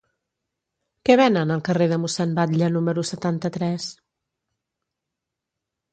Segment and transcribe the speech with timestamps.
[1.09, 3.93] Què venen al carrer de Mossèn Batlle número setanta-tres?